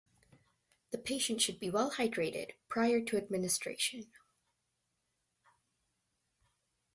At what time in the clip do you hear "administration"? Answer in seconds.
3.17-4.11